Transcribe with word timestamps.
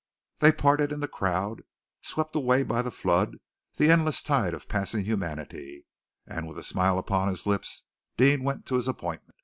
They 0.39 0.51
parted 0.51 0.91
in 0.91 0.99
the 0.99 1.07
crowd, 1.07 1.61
swept 2.01 2.35
away 2.35 2.63
by 2.63 2.81
the 2.81 2.89
flood, 2.89 3.37
the 3.75 3.91
endless 3.91 4.23
tide 4.23 4.55
of 4.55 4.67
passing 4.67 5.05
humanity, 5.05 5.85
and 6.25 6.47
with 6.47 6.57
a 6.57 6.63
smile 6.63 6.97
upon 6.97 7.27
his 7.27 7.45
lips 7.45 7.85
Deane 8.17 8.43
went 8.43 8.65
to 8.65 8.77
his 8.77 8.87
appointment. 8.87 9.35